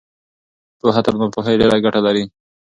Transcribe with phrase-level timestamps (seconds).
[0.79, 2.23] پوهه تر ناپوهۍ ډېره ګټه لري.